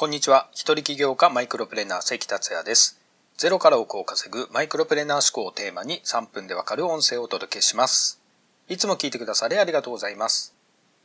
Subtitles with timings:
[0.00, 0.46] こんにちは。
[0.52, 3.00] 一人起業家マイクロプレーナー関達也です。
[3.36, 8.20] ゼロから億を稼ぐマイクロプレーナー思考をテーマに3分でわかる音声をお届けします。
[8.68, 10.54] いつも聞いてくださりありがとうございます。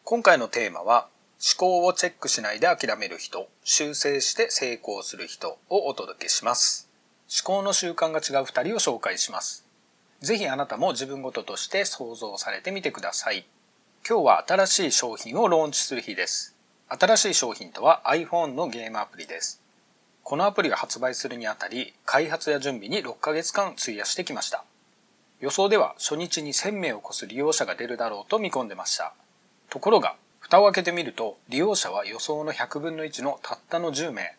[0.03, 1.07] 今回のテーマは、
[1.41, 6.87] 思考をチェックしないで諦める人、修正して成功する人をお届けします。
[7.43, 9.65] 思考の習慣が違う2人を紹介します。
[10.21, 13.47] ぜひあなたも自分ごととして想像されてみてください。
[14.07, 16.53] 今日は新しい商品をローンチする日です。
[16.87, 19.61] 新しい商品とは iPhone のゲームアプリです。
[20.23, 24.63] このアプリが発売するにあたり、開発や準備に6ヶ月間費やしてきました。
[25.41, 29.13] 予想では初日に1000名を超す利用者が出るだろうと見込んでました。
[29.69, 34.35] ところが、蓋を開けてみると、利用者は予想の100分の1のたったの10名。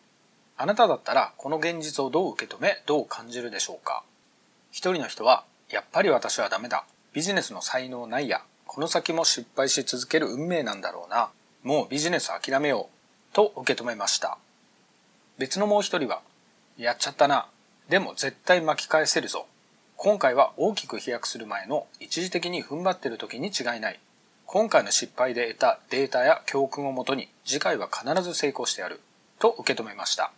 [0.57, 4.03] あなただったら、この現実をどう受け止め、どう感じるでしょうか
[4.71, 6.85] 一人の人は、やっぱり私はダメだ。
[7.13, 8.41] ビジネスの才能ないや。
[8.65, 11.29] この先も失敗し続ける運命なんだろうな。
[11.65, 13.33] もうビジネス諦めよう。
[13.33, 14.37] と受け止めました。
[15.39, 16.21] 別のもう一人は、
[16.77, 17.47] やっちゃったな。
[17.89, 19.47] でも絶対巻き返せるぞ。
[19.97, 23.99] 今回は大きく飛躍する前の一時的に踏ん張ってる時に違いない。
[24.45, 29.01] 今回の失敗で得たデータや教訓をもとに次回は必ず成功してやる。
[29.39, 30.31] と受け止めました。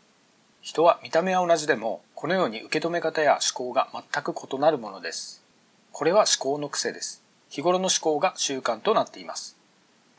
[0.61, 5.43] 人は見た目は同じでも、このように受け止め方や思考が全く異なるものです。
[5.91, 7.21] これは思考の癖です。
[7.49, 9.57] 日頃の思考が習慣となっています。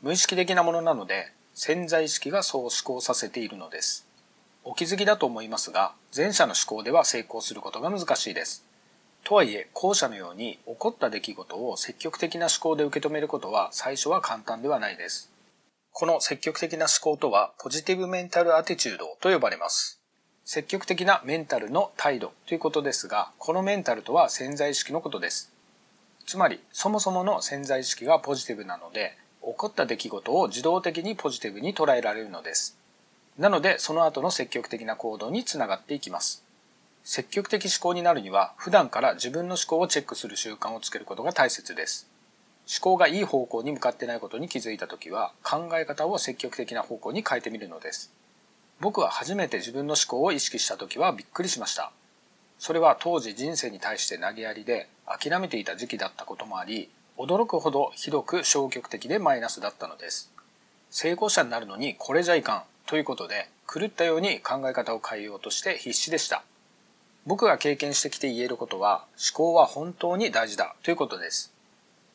[0.01, 4.07] 無意識的なものなので、潜在意識がそう思考させているのです。
[4.63, 8.63] お気づきだと思いますが、前者の思考では成功することが難しいです。
[9.25, 15.29] とはいえ、後者のように起こった出来事を積極的な思考で受け止めることは最初は簡単ではないです。
[15.91, 19.99] この積極的な思考とは、ポジティブメンタルアティチュードと呼ばれます。
[20.45, 25.51] 積極的なメンタルの態度ということですが、このメンタルとは潜在意識のことです。
[26.25, 29.17] つまり、そもそもの潜在意識がポジティブなので、
[29.51, 32.77] 起こった出来事を自動的にポジティブに捉えられるのです。
[33.37, 36.43] なので、その後の積極的な行動につながっていきます。
[37.03, 42.07] 積極的思考になるには、普段から自分の思考をチェックする習慣をつけることが大切です。
[42.67, 48.11] 思考がいい方向に向かってないことに気づいたときは、考え方を積極的な方向に変えてみるのです。
[48.79, 51.91] 僕は初めて自分の思考を意識したときはびっくりしました。
[52.59, 60.31] それは当時人生に対して投げやりで諦めていた時期だったこともあり、驚くほどひどく消極的でマイナスだったのです。
[60.89, 66.43] 成功者になるのにこれじゃいかんということで狂ったように考え方を変えようとして必死でした。
[67.25, 71.51] 僕が経験してきて言えることは思考は本当に大事だということです。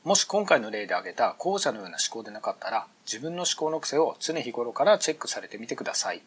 [0.04, 6.22] もし今回の例で挙げた後者のような思考でなかったら自分の思考の癖を常日頃からチェックされてみてください。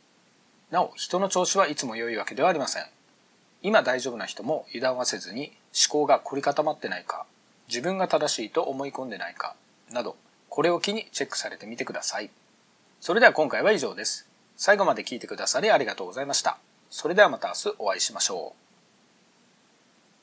[0.70, 2.86] なお、人の調子はいつも良いわけではありません。
[3.64, 5.52] 今大丈夫な人も油断はせずに
[5.90, 7.26] 思考が凝り固まってないか、
[7.68, 9.56] 自分が正しいと思い込んでないか、
[9.92, 10.16] など、
[10.50, 12.30] これを機にチェックされてみてください。
[13.00, 14.28] それでは今回は以上です。
[14.56, 16.58] 最後まで聞いてくださりありがとうございました。
[16.90, 18.67] それではまた明日お会いしましょう。